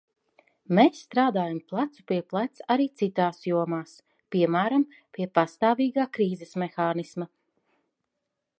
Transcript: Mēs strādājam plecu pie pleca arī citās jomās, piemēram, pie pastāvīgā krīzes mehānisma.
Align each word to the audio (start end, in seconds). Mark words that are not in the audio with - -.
Mēs 0.77 1.01
strādājam 1.07 1.59
plecu 1.73 2.05
pie 2.11 2.17
pleca 2.33 2.65
arī 2.75 2.87
citās 3.01 3.43
jomās, 3.49 3.93
piemēram, 4.37 4.87
pie 5.19 5.29
pastāvīgā 5.39 6.07
krīzes 6.19 6.57
mehānisma. 6.63 7.29